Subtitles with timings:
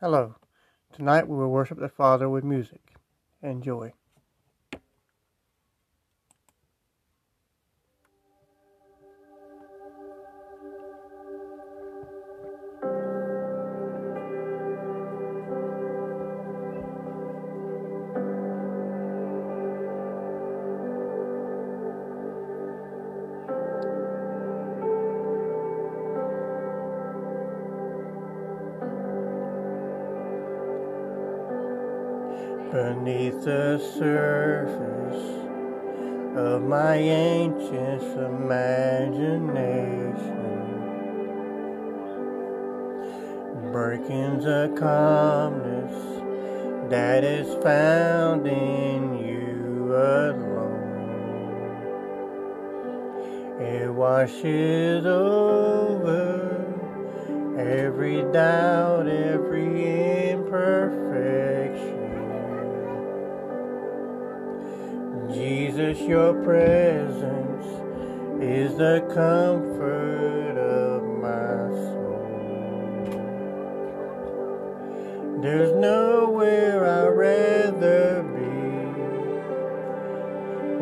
[0.00, 0.36] Hello.
[0.92, 2.94] Tonight we will worship the Father with music.
[3.42, 3.94] Enjoy.
[32.72, 35.24] Beneath the surface
[36.36, 39.48] of my ancient imagination.
[43.72, 45.94] Breaking the calmness
[46.90, 50.68] that is found in you alone.
[53.60, 56.66] It washes over
[57.58, 61.07] every doubt, every imperfection.
[66.06, 67.66] Your presence
[68.40, 72.28] is the comfort of my soul.
[75.42, 78.38] There's nowhere I'd rather be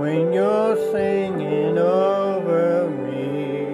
[0.00, 3.66] when you're singing over me.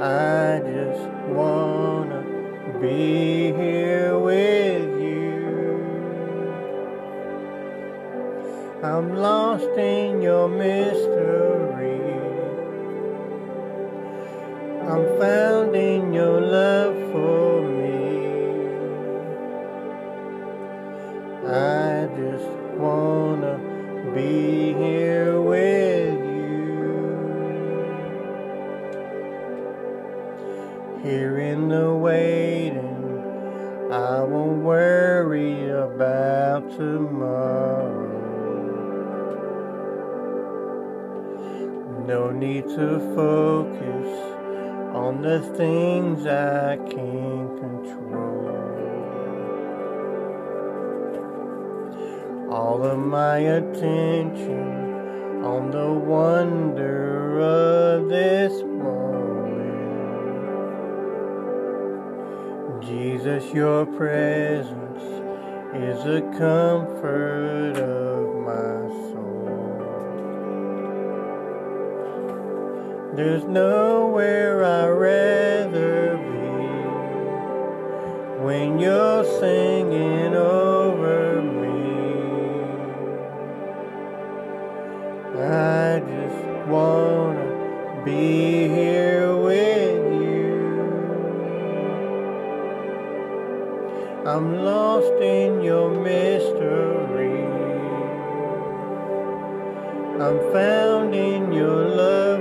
[0.00, 2.22] I just wanna
[2.80, 3.41] be
[8.84, 12.00] I'm lost in your mystery.
[14.82, 18.26] I'm found in your love for me.
[21.46, 23.60] I just wanna
[24.16, 26.98] be here with you.
[31.04, 33.22] Here in the waiting,
[33.92, 38.01] I won't worry about tomorrow.
[42.06, 44.08] No need to focus
[44.92, 48.48] on the things I can't control.
[52.50, 54.82] All of my attention
[55.44, 59.62] on the wonder of this moment.
[62.82, 65.02] Jesus, your presence
[65.72, 68.88] is a comfort of my
[73.14, 76.32] There's nowhere I'd rather be
[78.42, 81.82] when you're singing over me.
[85.38, 90.62] I just wanna be here with you.
[94.24, 97.44] I'm lost in your mystery.
[100.18, 102.31] I'm found in your love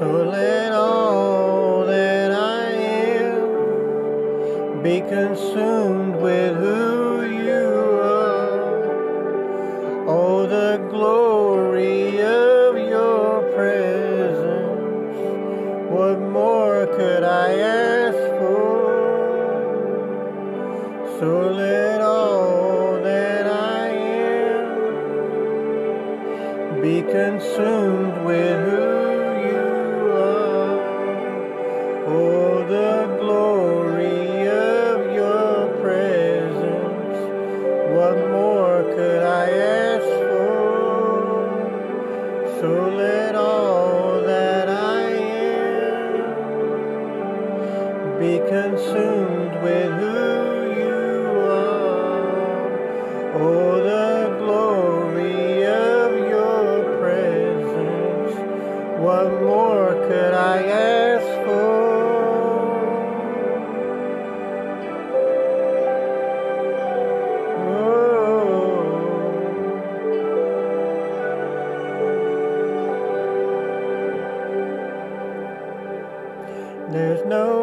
[0.00, 2.70] So let all that I
[3.20, 8.78] am be consumed with who you are.
[10.08, 15.18] Oh, the glory of your presence.
[15.90, 18.88] What more could I ask for?
[21.18, 24.80] So let all that I am
[26.80, 28.79] be consumed with who
[32.12, 37.18] Oh, the glory of your presence.
[37.94, 40.50] What more could I ask for?
[42.60, 46.18] So let all that I am
[48.18, 50.18] be consumed with who
[50.82, 51.08] you
[51.48, 52.68] are.
[53.36, 53.59] Oh,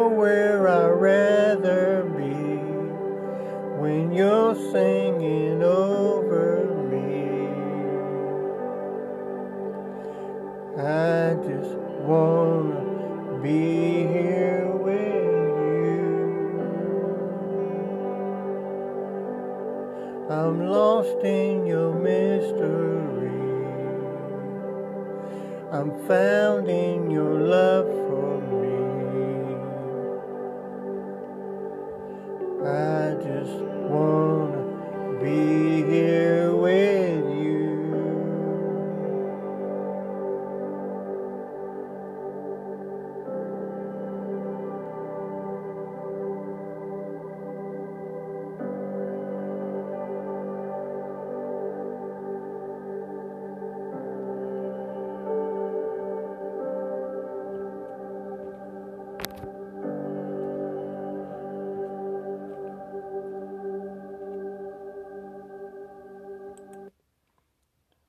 [0.08, 2.32] Nowhere I'd rather be
[3.78, 7.50] when you're singing over me.
[10.80, 11.76] I just
[12.08, 15.26] wanna be here with
[15.74, 16.00] you.
[20.30, 23.28] I'm lost in your mystery.
[25.70, 28.67] I'm found in your love for me.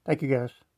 [0.10, 0.69] Thank you guys.